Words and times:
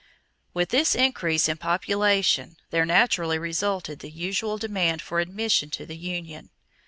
_With 0.55 0.69
this 0.69 0.95
increase 0.95 1.47
in 1.47 1.57
population 1.57 2.57
there 2.71 2.87
naturally 2.87 3.37
resulted 3.37 3.99
the 3.99 4.09
usual 4.09 4.57
demand 4.57 4.99
for 4.99 5.19
admission 5.19 5.69
to 5.77 5.85
the 5.85 5.95
union. 5.95 6.49